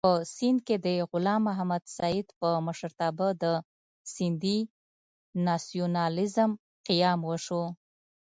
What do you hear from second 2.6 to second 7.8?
مشرتابه د سېندي ناسیونالېزم قیام وشو.